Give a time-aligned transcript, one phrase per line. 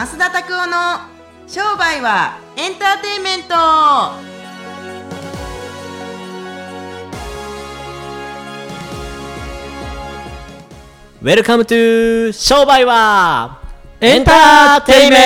[0.00, 0.72] 増田拓夫の
[1.46, 3.54] 商売はエンターテインメント。
[11.20, 13.60] Welcome to 商売は
[14.00, 15.16] エンターテイメ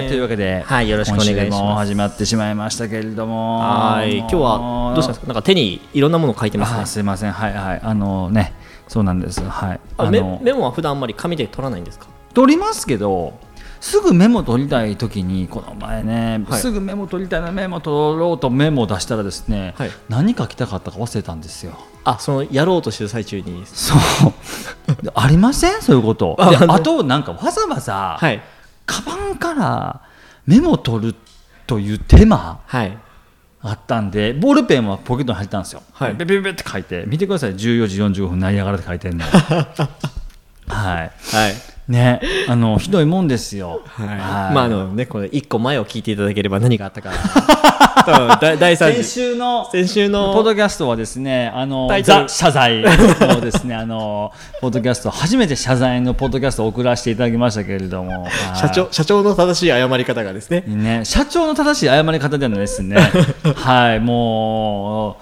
[0.00, 0.08] ント。
[0.10, 1.46] というわけで、はいよろしくお願いします。
[1.48, 3.60] 今週も始まってしまいましたけれども。
[3.60, 5.28] はい今日はどうしたんですか？
[5.28, 6.80] なんか手にいろんなもの書いてますね。
[6.82, 7.32] あすいません。
[7.32, 7.80] はいはい。
[7.82, 8.52] あのね
[8.92, 9.42] そうなんです。
[9.42, 9.80] はい。
[9.96, 12.08] あメのメモは普段あんまり紙で取らないんですか？
[12.34, 13.38] 取りますけど
[13.80, 16.60] すぐメモ取りたい時にこの前ね、はい。
[16.60, 19.90] すぐメモ取りたいなメモ取ろうとメモを出したらですね、はい。
[20.10, 21.72] 何書きたかったか忘れたんですよ。
[22.04, 23.64] あそのやろうとしてる最中に。
[23.64, 23.98] そう。
[25.14, 25.80] ありません？
[25.80, 26.36] そういうこと。
[26.38, 28.42] でああとなんかわざわざ、はい。
[28.84, 30.02] カバンから
[30.46, 31.14] メモ取る
[31.66, 32.60] という手間。
[32.66, 32.98] はい
[33.62, 36.14] あったんでボールペンはポケットに入ったんですよ、はい。
[36.14, 37.54] ベベベって書いて見てください。
[37.54, 39.24] 14時45分ナイアガラって書いてんの。
[40.68, 41.12] はい。
[41.30, 43.82] はいねあのひどいもんですよ。
[43.86, 44.08] はい。
[44.08, 44.18] はい。
[44.18, 47.10] まああのねこれ一個前を聞いていただければ何があったか。
[48.04, 50.32] 多分だ第三先次週の先週の。
[50.34, 58.32] ポッドキャストはですね、あのザ謝罪のですね、あのポッドキャスト初めて謝罪のポッドキャストを送らせていただきましたけれども、はい。
[58.56, 60.64] 社長社長の正しい謝り方がですね。
[60.66, 62.96] ね、社長の正しい謝り方ではないですね。
[63.56, 65.18] はい、も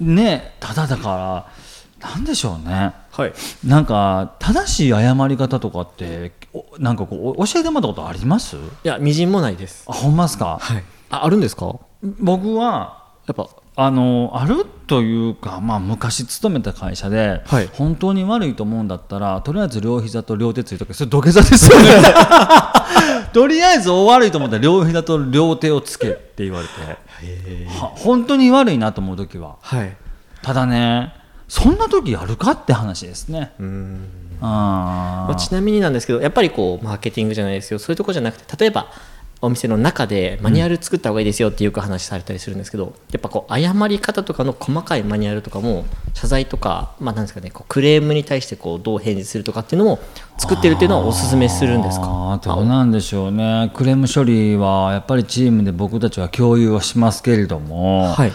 [0.00, 1.65] うね、ただだから
[2.14, 2.92] なんでしょうね。
[3.10, 3.32] はい。
[3.64, 8.56] なんか正しい謝り方とかっておなんかこう教えてもらったことあります？
[8.56, 9.84] いやみじんもないです。
[9.88, 10.58] あほんまですか？
[10.60, 10.84] はい。
[11.10, 11.76] ああるんですか？
[12.20, 13.48] 僕はやっぱ。
[13.78, 17.68] あのあるというか、まあ、昔勤めた会社で、はい。
[17.74, 20.94] 本当に悪いと思うんだったらとりあえず両膝と両手ついとけ。
[20.94, 21.86] それ土下座ですよね。
[23.34, 26.72] とりあえず大悪いと思ったら両膝と両手をつけって言われて。
[27.68, 29.56] は本当に悪いなと思う時は。
[29.60, 29.94] はい。
[30.40, 31.12] ただね
[31.48, 33.52] そんな時あるかって話ですね。
[33.58, 34.08] うん。
[34.40, 38.92] あまあ、ちなみになんですけどやっぱりこうマーケティングじゃないですけどそういうところじゃなくて例えば
[39.40, 45.84] お店の中でマニュアル作った方がいいですよっていう話されたりするんですけど、やっぱこう謝り方とかの細かいマニュアルとかも
[46.14, 49.98] 謝罪とか、まあ、なんですかねこうクレームに対してこうどう返事するとかっていうのも
[50.38, 52.40] 作ってるっていうのはおすすめするんですか？
[52.42, 53.70] どうなんでしょうね。
[53.74, 58.32] クレーム処理はやっぱりチームで僕たちは共有はしますけれども、はい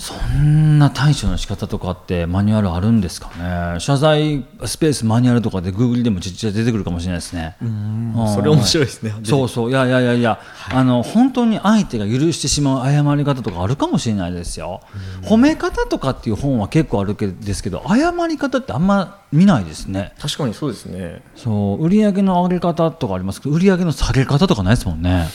[0.00, 3.28] そんな対処の仕方とかってマニュアルあるんですか
[3.74, 3.80] ね？
[3.80, 7.56] 謝罪スペースマニュアルとかで Google でもちっちゃい出てくるかもしれないですね。
[7.60, 9.14] うんそれ面白いですね。
[9.22, 9.70] そうそう。
[9.70, 10.40] いやいやいやいや、
[10.72, 14.80] あの本当に相手が許してしまう謝り方とかあるかもしれないですよ。
[15.22, 20.14] 褒め方とかっていう本は結構あるけですけど謝り方ってあんま見ないですね。
[20.18, 21.22] 確かにそうですね。
[21.36, 21.86] そう。
[21.86, 25.28] 売上の上げ方とかありますけど売上の下げ方とかないですもんね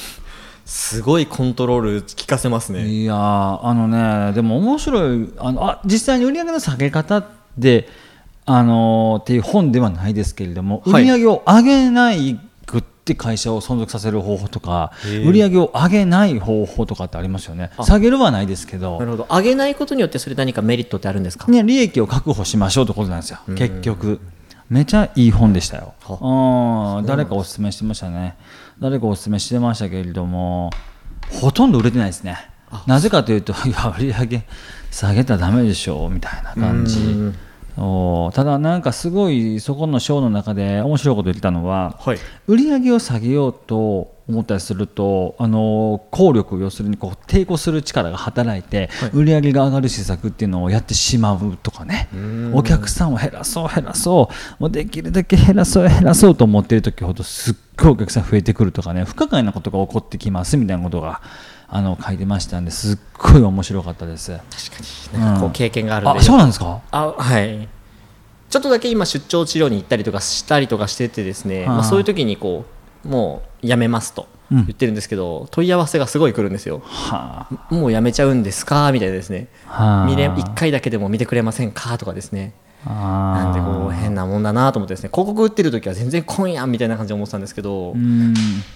[0.65, 2.87] すごいコントロール効かせますね。
[2.87, 7.23] いやーあのねでも面白いあのあ実際に売上の下げ方
[7.57, 7.87] で
[8.45, 11.03] あのーっていう本ではないですけれども、はい。
[11.07, 14.91] 売上を上げないくって会社を存続させる方法とか
[15.23, 17.69] 売上を上げない方法とかってありますよね。
[17.83, 18.97] 下げるはないですけど。
[18.99, 19.27] なるほど。
[19.29, 21.45] 上げないことによってそれ何かメリットってあるんですか？
[21.51, 24.19] ね、利益を確保しましょうってことなんですよ、結局。
[24.67, 25.93] めちゃいい本でしたよ。
[26.09, 28.35] うん、誰かおすすめしてましたね。
[28.79, 30.69] 誰かおすすめしてましたけれども、
[31.41, 32.37] ほとんど売れてないですね。
[32.87, 34.45] なぜかというと、いや、売り上げ
[34.91, 36.99] 下げたらダメでしょうみたいな感じ。
[37.77, 42.17] おただ、なんかすごいそこのショーの中で面白いこと言ってたのは、はい。
[42.47, 52.07] 売り上げを下げようと思ったりするとあの効力要するにこう抵抗する力が働いて、売り上げが上がる施策っていうのをやってしまうとかね。
[52.53, 54.61] お客さんを減らそう減らそう。
[54.61, 61.21] もうできるだけ減らそう減らそうと思っている時ほどすっごいお客さん増えてくるとかね不可解なことが起こってきますみたいなことが
[61.67, 64.31] あの書いてましたんですっごい面白かったです。
[65.13, 66.81] なんかこう経験があるんで、あそうなんですか？
[66.91, 67.67] あはい。
[68.49, 72.65] ちょっとだけ今出張治療に行ったりとかしたりとかしててですね、まあ、そういう時にこ
[73.03, 76.81] うもうやめますと言ってるんですけど、問い合わせがすごい来るんですよ。
[76.85, 78.91] はもうやめちゃうんですか？
[78.91, 79.47] みたいなですね。
[79.67, 81.97] あ、はあ、見れ1回だけでも見てくれませんか？
[81.97, 82.53] とかですね。
[82.61, 88.33] あなんでこう変なもんだなと思ってですね広告売ってる時は全然来んやんみたいな感じで思ってたんですけど、うん。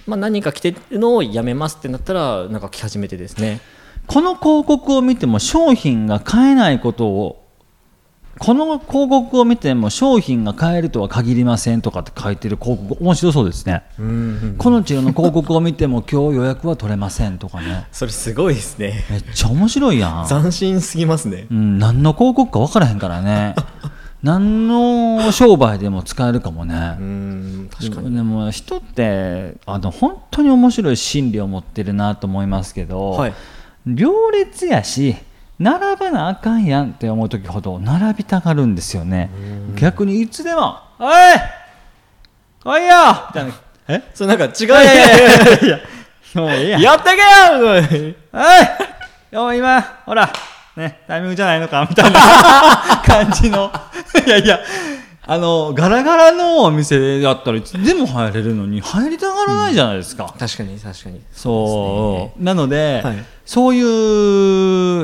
[0.07, 3.61] まあ、何か来てるのをやめますってなったらなんか来始めてですね。
[4.07, 7.49] この広告を見ても商品が買えないことを
[8.39, 13.83] この広告を見ても商品が買えるとは限りませんとかって書いてる広告面白そうですね、
[14.57, 17.87] この治療の広告を見ても今日予約は取れませんとかね。
[17.91, 19.03] それすごいですね。
[19.09, 21.47] めっちゃ面白いやん、斬新すぎますね。
[21.51, 23.55] うん、何の広告か分からへんからね
[24.21, 28.15] 何の商売でも使えるかもね、うん確かに。
[28.15, 33.33] でも人ってあの本当に面白い心理を持ってるなと思いますけど、はい。
[33.87, 35.15] 行列やし
[35.57, 39.29] 並ばなあかんやんって思う時ほど並びたがるんですよね。
[39.75, 41.13] 逆にいつでも「おい
[42.61, 42.95] 来いよ
[43.29, 43.53] みたいな。
[43.87, 44.03] え？
[44.13, 45.79] それなんか違ういやいやいやいや。
[46.35, 46.77] もうええや。
[46.77, 47.23] んやってけよ
[48.31, 48.61] は
[49.31, 49.35] い。
[49.35, 50.29] よ今ほら
[50.79, 52.19] ねタイミングじゃないのかみたいな。
[53.05, 53.71] 感じの。
[54.25, 54.59] いやいや
[55.31, 61.21] あのガラガラのお店だったらいつでも入れるのに入りたがらないじゃないですか、確かに確かに。
[61.31, 62.43] そう。
[62.43, 63.23] なので、はい。
[63.45, 63.81] そうい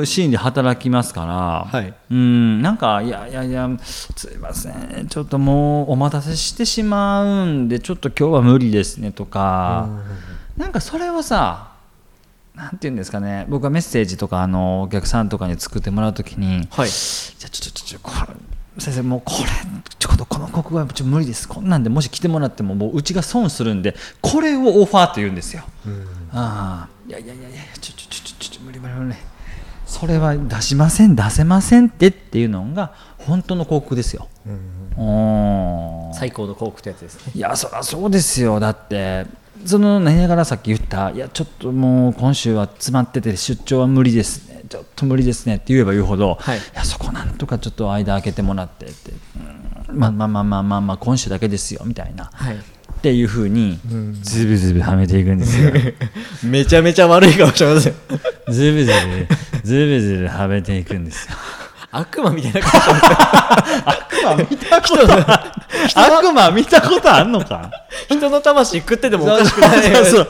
[0.00, 1.94] うシーンで働きますから、はい。
[2.10, 5.06] うんなんかいやいやいやすいません。
[5.08, 9.88] ちょっともうお待たせしてしまうんでちょっと今日は無理ですねとか、
[10.56, 11.75] なんかそれをさ
[12.56, 13.44] なんて言うんですかね。
[13.48, 16.88] 僕はメッセージとかあのお客さんとかに作ってもらうときにはい。
[16.88, 19.48] じゃあちょちょちょちょこれ先生もうこれ
[19.98, 21.46] ちょっとこの国語はちょっと無理です。
[21.46, 25.64] こんなんでもし来てもらってももううちが損するんでこれをオファーと言うんですよ、
[26.32, 26.96] ああ。
[27.08, 29.16] いやいやいやいやちょちょちょちょ無理無理無理
[29.86, 34.86] それは出しません出せませんってっていうのが本当の広告ですよ、うん
[36.14, 39.26] 最高の幸福ってやつですねいやそりゃそうですよだって
[39.64, 44.64] その何やがらさっき言ったいやちょっともう今週は詰まってて出張は無理ですね。
[44.68, 46.58] ちょっと無理ですねって言えば言うほど、はい。
[46.74, 49.12] やそこなんとかちょっと間開けてもらってって、
[49.90, 49.98] うん。
[49.98, 52.56] まあまあまあまあまあまあ今週だけですよみたいな、はい。
[52.56, 52.60] っ
[53.00, 53.78] ていうふうに
[54.22, 55.72] ズブズブはめていくんですよ。
[56.42, 57.94] めちゃめちゃ悪い顔してますよ。
[58.48, 58.92] ズブズ
[59.62, 61.36] ブズブズブはめていくんですよ
[61.98, 63.14] 悪魔みたいな顔して
[64.24, 66.00] ます見たこと。
[66.00, 67.70] 悪魔見たことあんのか？
[68.08, 69.82] 人の魂食っててもおかしくない。
[69.82, 70.26] そうそうそう。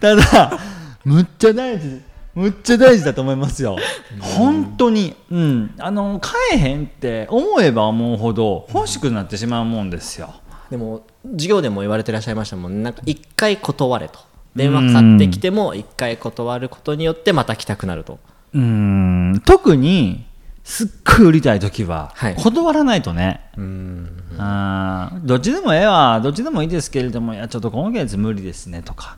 [0.00, 0.58] ただ
[1.04, 2.00] むっちゃ大事。
[2.34, 3.76] むっちゃ大事だと思いますよ。
[4.20, 5.16] 本当に。
[5.30, 5.74] うん。
[5.78, 10.34] あの買えへんって思えば思うほど欲しくなってしまうもんですよ。
[10.70, 12.82] でも授業でも言われてらっしゃいましたもんね。
[12.84, 14.20] なんか一回断れと。
[14.54, 18.18] 電話かかってきても一回断ることによってまた来たくなると。
[18.54, 19.42] うん。
[19.44, 20.24] 特に
[20.68, 20.88] すっ
[21.18, 22.34] ごい売りたい時ははい。
[22.36, 24.22] 断らないとね、うん。
[24.36, 26.20] あーどっちでもええわ。
[26.20, 29.16] どっちでもいいですけれどもいやちょっと今月無理ですねとか、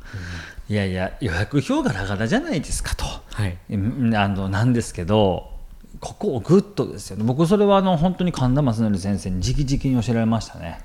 [0.69, 3.59] いやいや予約表ガラガラじゃないですかと、はい。
[3.69, 5.51] うんあのなんですけど
[5.99, 7.25] ここをグッとですよね。
[7.25, 10.79] 僕それはあの本当に神田正則先生に直々に教えられましたね、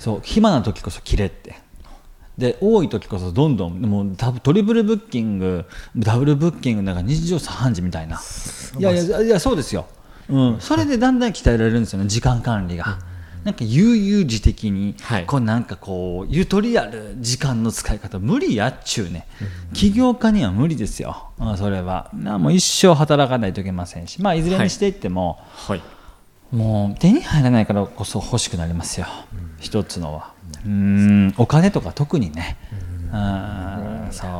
[0.00, 1.54] そう暇な時こそ切れって
[2.38, 5.64] で多い時こそどんどんもうダブトリプルブッキング
[5.96, 8.20] ダブルブッキングなんか日常茶飯事みたいな。
[8.78, 9.86] いやいやいやそうですよ、
[10.28, 12.98] うん、それでだんだん鍛えられるんですよね時間管理が。
[13.44, 15.26] なんか悠々自適に、はい。
[15.26, 19.26] こうなんかこうゆとりある時間の使い方無理やっちゅうね、
[19.74, 22.08] 起業家には無理ですよ、あそれは。
[22.14, 25.82] なもう一生働かないといけませんし、まあ、いずれにしていっても、はい。
[26.52, 29.06] もう手に入らないからこそ欲しくなりますよ、
[29.58, 30.31] 一つのは
[30.64, 31.34] うん。
[31.36, 32.56] お金とか特にね。
[33.12, 34.08] うん。
[34.10, 34.30] そう。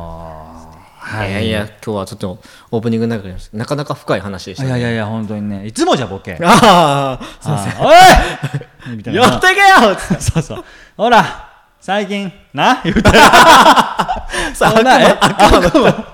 [1.05, 1.29] はい。
[1.29, 2.39] いやいや今日はちょっと
[2.71, 4.69] オープニングの中でなかなか深い話でしたね。
[4.69, 5.65] いやいやいや本当にね。
[5.67, 6.37] いつもじゃボケ。
[6.41, 7.73] ああすいません。
[7.81, 7.91] あお
[8.91, 8.95] い！
[8.97, 9.21] みたいな。
[9.21, 9.95] やってけよ！
[10.19, 10.65] そうそう。
[10.95, 11.49] ほら
[11.81, 12.79] 最近な？
[12.83, 13.09] 言うて。
[14.55, 15.05] さほらえ？
[15.19, 16.05] 悪魔悪魔の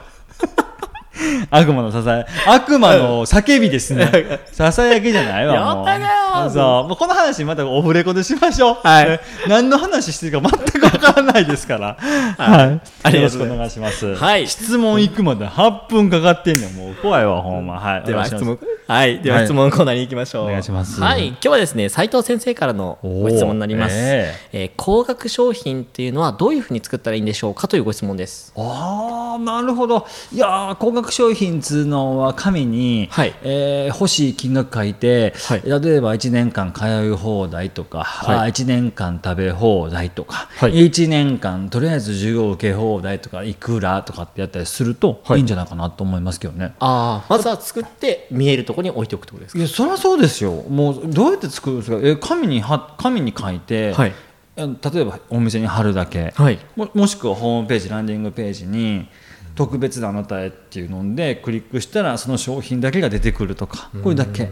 [1.51, 4.39] 悪魔のささや悪魔の叫びですね。
[4.51, 6.87] ささやきじゃないわもうやったかよそう。
[6.87, 8.77] もうこの話またオフレコでしましょう。
[8.83, 9.09] はい。
[9.09, 11.97] ね何の話してるか全くわからないですから。
[12.37, 12.81] はい。
[13.03, 14.15] ありよろしくお願いします。
[14.15, 14.47] はい。
[14.47, 17.79] 質問行くまで8分かかってんねんもう怖いわほんま。
[17.79, 18.03] はい。
[18.03, 19.21] では質問はい。
[19.21, 19.45] でははい。
[19.45, 20.99] 質問コーナーに行きましょう、お願いします。
[20.99, 21.27] はい。
[21.27, 24.65] 今日はですね斉藤先生からのご質問になります、ええ。
[24.65, 28.53] ー高額商品っていうのはどういうふうに作ったらいいんでしょうかというご質問です。
[28.57, 30.07] ああなるほど。
[30.33, 33.33] いやー高額商品っつうのは紙に、はい。
[33.43, 35.61] えー欲しい金額書いて、はい。
[35.65, 38.37] 例えば1年間通い放題とか、はい。
[38.37, 45.37] あ1年間食べ放題とか、はい1年間とりあえず授業受け放題とかいくらとかってやったりすると、はい。
[45.37, 46.73] い、いんじゃないかなと思いますけどね。
[46.79, 49.59] ああまずは作って見えるところに置いておくってことですか？
[49.59, 50.51] いやそりゃそうですよ。
[50.69, 51.99] もうどうやって作るんですか？
[52.01, 54.13] え紙には紙に書いて、はい。
[54.57, 56.59] 例えばお店に貼るだけ、はい。
[56.75, 59.07] ももしくはホームページランディングページに
[59.55, 64.49] 特別なあなたへっていうのでクリックしたらその商品だけが出てくるとかこれだけ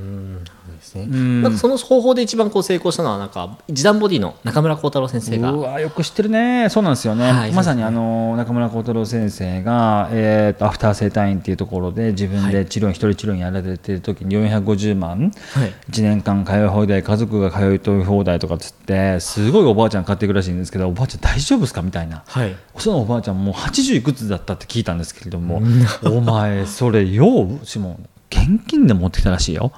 [0.77, 1.05] ですね。
[1.05, 1.41] ん。
[1.41, 5.51] なんかその方法で一番こう成功したのはなんか時短ボディの中村幸太郎先生が。
[5.51, 6.69] うわよく知ってるね。
[6.69, 15.73] そうなんですよね、はいまさにあの中村幸太郎先生が、えーとアフター生態院っていうところで自分で治療院、一人治療院やられてる時に450万、はい。
[15.91, 22.23] 1年間通い放題家族が通い放題とかっつってすごいおばあちゃん買っていくらしいんですけどおばあちゃん大丈夫ですかみたいな。
[22.25, 22.55] はい。
[22.77, 25.61] そのおばあちゃんもう80いくつだったって聞いたんですけれども
[26.05, 29.71] お前それようしも現金で持ってきたらしいよ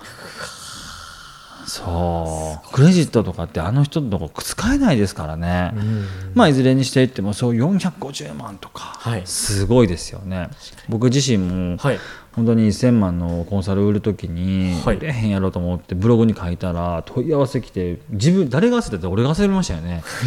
[1.69, 2.73] そう。
[2.73, 5.71] クレジットとかってあの人のとこ使えないですからね、
[6.33, 9.21] まあいずれにしていってもそう450万とか、はい。
[9.25, 10.49] すごいですよね。
[10.89, 11.99] 僕自身も、はい
[12.35, 14.97] 本当に1000万のコンサル売るときに、はい。
[14.97, 20.03] 売れへんやろうと思ってブログに書いたら問い合わせ来て自分誰が焦ってたって俺が焦りましたよね。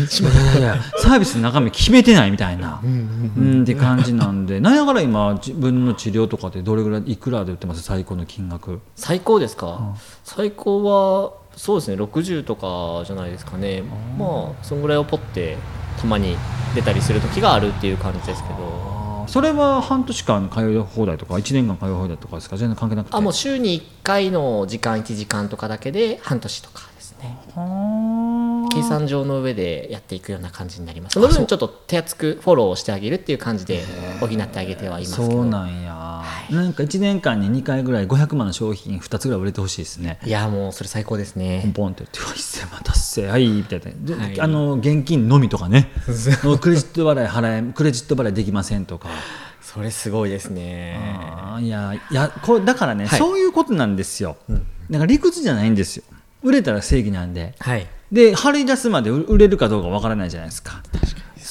[0.58, 2.80] いやいやサービスの中身決めてないみたいな。
[2.82, 7.82] うんって感じなんでなんやから今自分の治療とかってどれぐらいいくらで売ってます？
[7.82, 8.80] 最高の金額。
[8.96, 9.94] 最高ですか、
[10.24, 13.82] 最高はそうですね60とかじゃないですかね。
[14.18, 15.56] まあそんぐらいをポって
[16.00, 16.36] たまに
[16.74, 22.56] 出たりする時があるっていう感じですけどそれは半年間通い放題とか1年間通い放題とかですか？
[22.56, 23.16] 全然関係なくて。
[23.16, 27.38] あもう週に1回の時間1時間とかだけで半年とかですね。
[27.54, 31.14] はあ計算上の上でやっていくような感じになります。
[31.14, 33.82] その分ちょっと手厚くフォローをしてあげるっていう感じで
[34.20, 35.30] 補ってあげてはいますけど。
[35.30, 35.94] そうなんや、
[36.52, 40.18] なんか1年間に2回ぐらい500万の商品2つぐらい売れてほしいですね。
[40.24, 44.40] いやもうそれ最高ですポンねポンって言ってうわ1000万達成はいみたいなで、はい。
[44.40, 45.90] あの現金のみとかね。
[46.60, 49.08] クレジット払い払えクレジット払いできませんとか。
[49.60, 51.00] それすごいですね。
[51.60, 53.18] いやいやこれだからね、はい。
[53.18, 54.36] そういうことなんですよ、
[54.90, 56.04] だから理屈じゃないんですよ。
[56.42, 57.54] 売れたら正義なんで。
[57.58, 57.86] はい。
[58.10, 60.82] で張り出すまで売売れるかどうかわからないじゃないですか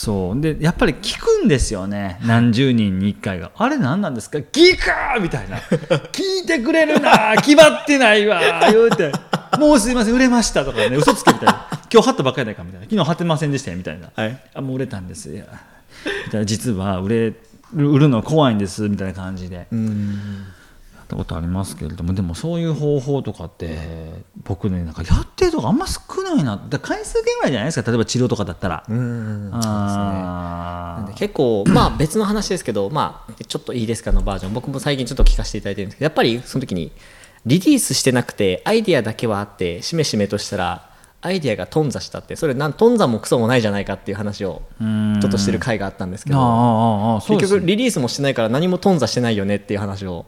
[0.03, 0.41] そう。
[0.41, 2.20] でやっぱり聞くんですよね。
[2.25, 4.39] 何十人に1回が「あれ何なんですか？
[4.51, 5.58] ギカー!」みたいな
[6.12, 8.41] 「聞いてくれるな決まってないわ」
[8.72, 9.12] 言うて
[9.60, 10.15] 「もうすいません。
[10.15, 10.96] 売れました」とかね。
[10.96, 14.39] 嘘つけみたいな「今日貼ったばっかりないか」みたいな「昨日貼ってませんでしたよ」みたいな「はい。
[14.55, 15.29] あもう売れたんです。
[15.29, 15.43] よ」
[16.25, 16.46] みたいな。
[16.46, 17.34] 実は売れ
[17.75, 19.55] 売るの怖いんですみたいな感じで。
[19.58, 19.63] や
[21.03, 22.13] ったことありますけれども。
[22.13, 23.77] でもそういう方法とかって
[24.46, 26.55] 僕ねなんかやってるとこあんま少ないな。
[26.69, 27.89] だから回数券ぐらいじゃないですか。
[27.89, 28.83] 例えば治療とかだったら。
[28.88, 31.01] うんあー。
[31.01, 34.53] なんで結構まあ別の話ですけどまあちょっといいですかのバージョン。
[34.53, 36.91] 僕も最近ちょっと聞かせていただいてるんですけどやっぱりその時に
[37.45, 40.89] リリースしてなくてアイディアだけはあってしめしめとしたら
[41.21, 50.25] アイディアが頓挫したってそれなん頓挫もクソもないじゃないかっていう話をちょっとしてる回があったんですけど結局リリースもしてないから何も頓挫してないよねっていう話を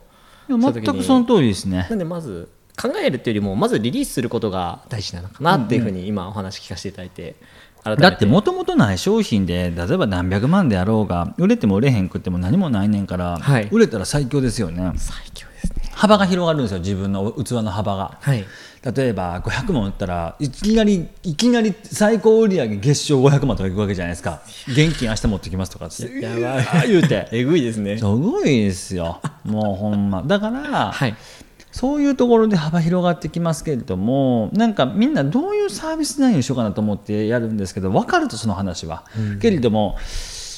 [0.47, 1.87] 全くその通りですね。
[1.89, 7.35] なんでまず考えるっていうよりもまずリリースすることが大事なのかなっていうふうに今お話聞かせていただいて
[7.83, 13.67] だってもともとない商品で例えば何百万であろうが売れても売れへんくっても何もないねんから、はい。
[13.71, 14.93] 売れたら最強ですよね。
[14.95, 15.91] 最強ですね。
[15.91, 18.17] 幅が広がるんですよ自分の器の幅が。
[18.21, 18.45] はい。
[18.95, 24.41] 例えば500万売ったらいきなりいきなり最高売上月賞500万とかいくわけじゃないですか。
[24.67, 26.21] 現金明日持ってきますとかって。
[26.21, 26.89] やばい。
[26.89, 27.27] 言うて。
[27.31, 27.97] えぐいですね。
[27.97, 29.19] すごいですよ。
[29.43, 30.23] もうほんま。
[30.23, 31.15] だから、はい
[31.73, 39.03] そういうところで幅広がってきますけれどもなんかみんなどういうサービス内容にしようかなと思ってやるんですけど分かるとその話は、
[39.41, 39.97] けれども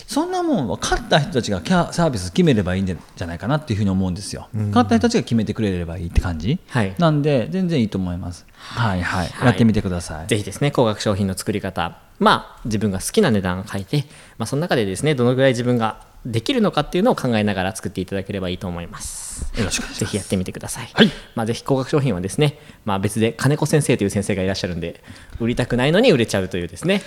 [0.08, 6.94] そんなもんは勝った人たちがキャサービス決めればいいんじゃないかなっていうふうに思うんですよ、勝った人たちが決めてくれればいいって感じ、はい。
[7.00, 8.46] なんで全然いいと思います。
[8.54, 9.02] はい。
[9.02, 9.48] はい、はい。
[9.48, 10.28] やってみてください。
[10.28, 11.98] ぜひですね高額商品の作り方。
[12.20, 14.06] まあ自分が好きな値段を書いて、
[14.38, 19.52] まあ、その中でですねどのぐらい自分ができるのかっていうのを考えながら作っていただければいいと思います。
[19.58, 21.12] よろしくぜひやってみてください、はい。
[21.36, 25.02] まあ、ぜひ高額商品はですね、まあ、別で金子先生という先生がいらっしゃるんで
[25.40, 27.02] 売りたくないのに売れちゃうというですね。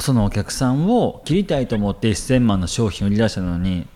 [0.00, 3.86] そのお客さんを切りたいと思って1000万の商品を売り出したのに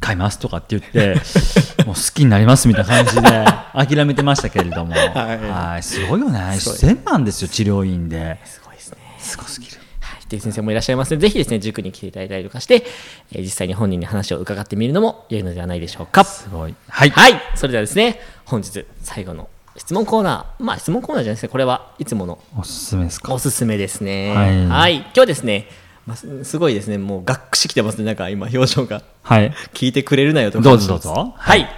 [0.00, 1.14] 買いますとかって言って
[1.84, 3.44] もう好きになりますみたいな感じで
[3.96, 5.82] 諦めてましたけれども、はい。
[5.82, 6.56] すごいよね。
[6.58, 6.78] すごい。
[6.78, 8.38] 1000万ですよ治療院で。
[8.44, 8.98] すごいですね。
[9.18, 9.76] すごすぎる。
[9.76, 9.85] はい、
[10.26, 12.84] っていう先生もいらっしゃいますので、ぜひですね、塾に来ていただいたりとかして、
[13.32, 16.24] えー実際に本人に話を伺ってみるのも良いのではないでしょうか。
[16.24, 16.74] すごい。
[16.88, 23.32] はい、はい、それではですね、本日最後の質問コーナー、まあ質問コーナーじゃないですね、これはいつものおすすめですか？
[23.32, 24.34] おすすめですね。
[24.68, 24.96] はい。
[24.96, 25.68] 今日はですね、
[26.06, 29.02] まあ、すすごいですね、もうがっくしきてますね、なんか今、表情が。
[29.22, 29.52] はい。
[29.74, 31.34] 聞いてくれるなよとどうぞどうぞ。
[31.36, 31.60] はい。
[31.60, 31.68] 今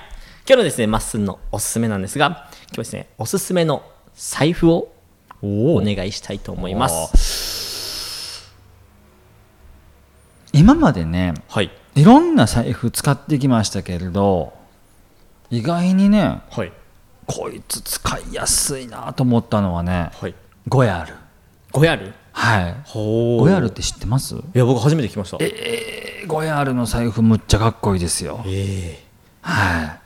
[0.47, 3.83] 日のですね、まっすんのおすすめなんですが、今日ですね、おすすめの
[4.15, 4.93] 財布を
[5.43, 7.58] おお願いしたいと思います。
[10.59, 11.71] 今までねはい。
[11.95, 14.53] いろんな財布使ってきましたけれど
[15.51, 16.73] 意外にねはい。
[17.27, 20.35] こいつ使いやすいなと思ったのはねはい。
[20.67, 21.15] ゴヤール。
[21.73, 22.13] 5ヤール？
[22.33, 22.75] はい。
[22.85, 24.35] ほゴヤールって知ってます？
[24.35, 25.37] いや僕初めて聞きました。
[25.41, 28.43] ええーゴヤールの財布むっちゃかっこいいですよ。
[28.47, 29.03] え
[29.41, 30.01] はい。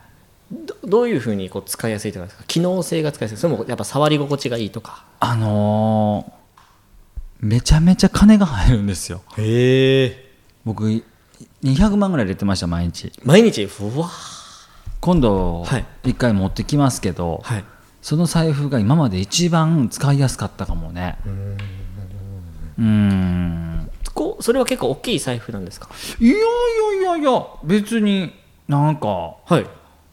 [0.52, 2.28] どどういうふうにこう使いやすいとか？
[2.46, 3.36] 機能性が使いやすい。
[3.38, 5.04] それもやっぱ触り心地がいいとか。
[5.20, 6.42] あのー
[7.40, 9.22] めちゃめちゃ金が入るんですよ。
[9.36, 10.31] へえ
[10.64, 11.02] 僕
[11.64, 13.12] 200万ぐらい入れてました毎日。
[13.24, 13.66] 毎日？
[13.66, 14.08] ふわ
[15.00, 15.86] 今度はい。
[16.04, 17.64] 1回持ってきますけど、はい。
[18.00, 21.18] その財布が今まで一番使いやすかったかもね。
[22.78, 23.90] うーん。
[24.14, 25.88] こうそれは結構大きい財布なんですか？
[26.20, 28.32] いやいやいやいや別に
[28.68, 29.66] なんかはい。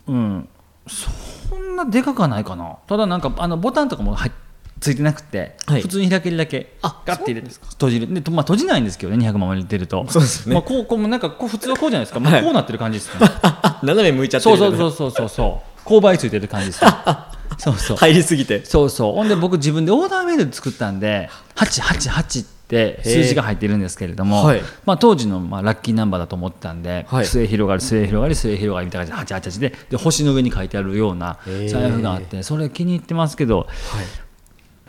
[0.08, 0.50] うん。
[0.88, 2.77] そんなでかくはないかな。
[2.88, 4.32] ただなんかあのボタンとかも入っ
[4.79, 5.81] ついてなくて、はい。
[5.81, 10.05] 普通に開けるだけあガッて入れて閉じるで、とまあ、閉じないんですけどね200万も入れてると。
[10.09, 10.53] そうですよね。
[10.55, 13.27] まあ、こうこうなんかこう普通はこうじゃないですか、もうはいこうなってる感じですね。
[13.83, 15.89] 斜め向いちゃってそうるそうそうそうそうそう。
[15.89, 16.91] 勾配ついてる感じですね。
[17.57, 17.98] そうそう。
[17.98, 18.63] 入りすぎて。
[18.63, 19.15] そうそう。
[19.15, 24.62] ほんで僕自分でオーダーメイドで作ったんで888って数字が入ってるんですけれども、はい。
[24.86, 27.25] まあ、当時のまあラッキーナンバーだと思ってたんで、はい。
[27.25, 31.38] 末広がり末広がり末広がりみたいな感じで888でで星の上に書いてあるような
[31.69, 33.67] 財布があってそれ気に入ってますけどはい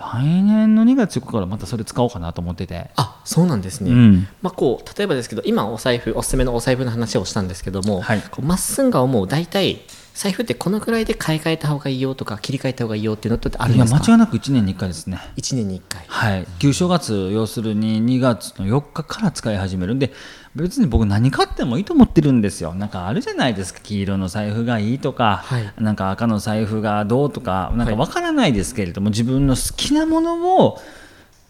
[0.00, 4.28] 来年の2月4日からまたそれ使おうかなと思ってて、あそうなんですね、うん。
[4.40, 8.22] まあ、こう例えばですけど今お財布おすすめのお財布の話をしたんですけども、はい。
[8.22, 9.80] こうまっすんが思う大体
[10.20, 14.00] 財布ってこのくらいで買い替えた方がいいよとか切り替えた方がいいよっていうのってあるんいやですか？
[14.04, 15.18] 間違いなく1年に1回ですね。
[15.38, 16.04] 1年に1回。
[16.06, 20.12] はい、旧正月要するに2月の4日から使い始めるんで
[20.54, 22.74] 別に僕何買ってもいいと思ってるんですよ。
[22.74, 23.80] なんかあるじゃないですか。
[23.82, 25.72] 黄色の財布がいいとか、はい。
[25.78, 28.00] なんか赤の財布がどうとかなんかはい。
[28.00, 30.78] わからないですけれども、自分の好きなものを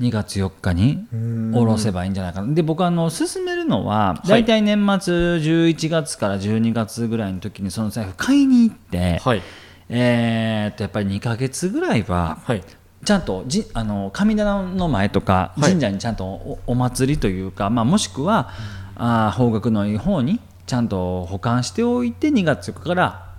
[0.00, 1.06] 2月4日に
[1.52, 2.54] 下ろせばいいんじゃないかな。
[2.54, 9.42] で僕あの勧めるのは大体年末11月から12月ぐらいの時にその財布買いに行って、はい。
[9.90, 12.64] えーっとやっぱり2ヶ月ぐらいははい。
[13.04, 15.70] ちゃんとじあの神棚の前とかはい。
[15.70, 18.50] 神社にちゃんとお,、お祭りというか、まあ、もしくは、
[18.96, 23.34] あー方角のいい方にちゃんと保管しておいて2月4日から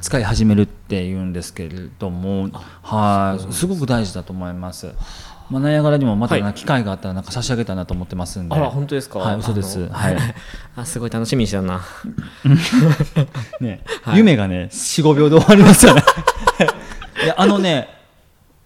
[0.00, 2.50] 使い始めるっていうんですけれども
[2.82, 3.52] はい。
[3.52, 4.88] すごく大事だと思います。
[5.50, 9.18] まあ、ナイアガラにもまた機会があったらなんか差し上げたいなと思ってますんで、あら本当ですか？
[9.20, 9.88] はい嘘です。
[9.88, 10.16] はい。
[10.76, 11.80] あすごい楽しみにしてたな。
[13.60, 13.80] ね。
[14.02, 14.18] はい。
[14.18, 16.02] 夢がね45秒で終わりますよね。
[17.24, 17.88] いやあのね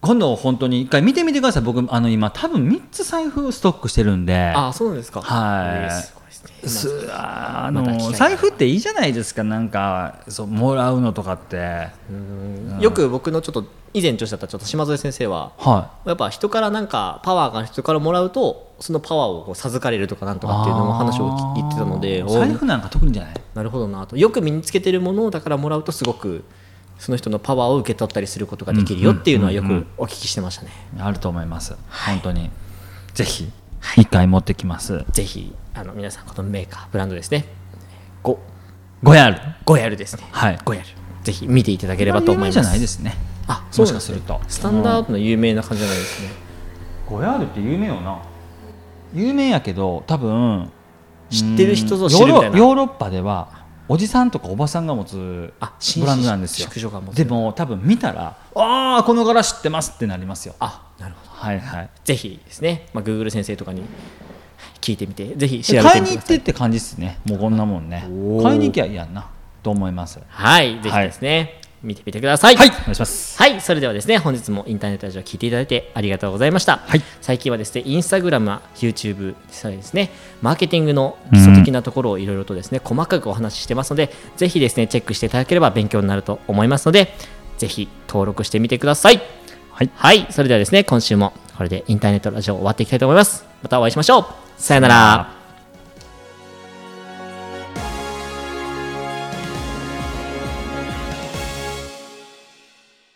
[0.03, 1.63] 今度本当に一回見てみてください。
[1.63, 4.53] 僕あの今多分3つ財布ストックしてるんで。
[4.55, 5.23] あそうですか。
[5.23, 5.69] はい。
[5.85, 6.25] えーすごい
[6.63, 7.03] ですね。
[7.03, 9.45] すあの財布っていいじゃないですか。
[9.45, 11.89] なんかそうもらうのとかって。
[12.11, 12.79] うん。
[12.81, 15.53] よく僕のちょっと以前著者だったちょっと島添先生は。
[15.57, 23.35] はやっぱ人からなんかパワーが人からもらうとそのパワーをこう授かれるとかなんといかっていうのも話を聞言ってたので財布なんか特にじゃない？
[23.55, 24.17] なるほどなと。
[24.17, 26.45] よく身につけてるものをだからもらうとすごく
[27.03, 31.75] その人のパワーを受け取ったりすることができるよっていうのはよくお聞きしてましたね、あると思います。
[32.07, 32.49] 本当に。
[33.13, 33.51] ぜひ
[33.97, 35.05] 一回持ってきます。
[35.11, 37.45] ぜひあの皆さんこのメーカーブランドですね。
[38.23, 38.39] ゴ
[39.03, 39.41] 5やる。
[39.65, 40.29] ゴヤルですね。
[40.31, 40.59] はい。
[40.65, 40.87] ゴヤル
[41.25, 42.57] ぜひ見ていただければと思います。
[42.57, 43.17] 有名じゃないですね。
[43.49, 46.29] あもしかするとスタンダードの有名な感じじゃないですね。
[47.11, 48.23] ゴヤールって有名よな。
[49.13, 50.71] 有名やけど多分
[51.31, 52.59] 知ってる人ぞうん知るみたいな。
[52.59, 56.69] ヨーロヨーロッパではおじさんとかおばさんが持つあブランドなんですよ。
[57.15, 60.55] でも多分見たらああこの柄知ってますってなりますよ。
[60.61, 61.31] あなるほど。
[61.33, 61.91] はいはい。
[62.05, 63.83] ぜひですね、まあ、Google 先生とかに
[64.81, 67.19] 聞いてみてぜひ調べて買いに行ってって感じですね。
[67.25, 68.01] もうこんなもんね。
[68.43, 69.29] 買いに行きゃいいやんな。
[69.63, 70.21] と思います。
[70.29, 76.79] はいぜひですね、見てみてくださいはいお願いしますはい、それではですね、本日もインターネットラジオを聞いていただいてありがとうございました。
[76.79, 87.15] はい最近はですね、インスタグラム、YouTube、さですね、マーケティングの基礎的なところをいろいろとですね、細かくお話ししてますので、ぜひですね、チェックしていただければ勉強になると思いますので、
[87.59, 89.21] ぜひ登録してみてください。
[89.71, 93.45] はいはい、それではですね、今週もこれでインターネットラジオ終わっていきたいと思います。
[93.63, 94.27] またお会いしましょう。
[94.57, 95.42] さよなら。